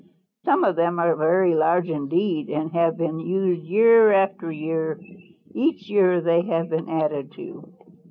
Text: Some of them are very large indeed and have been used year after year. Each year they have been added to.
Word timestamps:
Some 0.45 0.63
of 0.63 0.75
them 0.77 0.97
are 0.97 1.15
very 1.15 1.53
large 1.53 1.87
indeed 1.87 2.49
and 2.49 2.71
have 2.71 2.97
been 2.97 3.19
used 3.19 3.61
year 3.61 4.11
after 4.11 4.51
year. 4.51 4.99
Each 5.51 5.87
year 5.91 6.21
they 6.21 6.41
have 6.41 6.71
been 6.71 6.89
added 6.89 7.31
to. 7.33 7.71